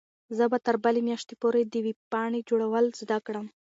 زه 0.37 0.43
به 0.51 0.57
تر 0.65 0.75
بلې 0.83 1.01
میاشتې 1.09 1.35
پورې 1.41 1.61
د 1.65 1.75
ویبپاڼې 1.85 2.39
جوړول 2.49 2.85
زده 3.01 3.17
کړم. 3.25 3.45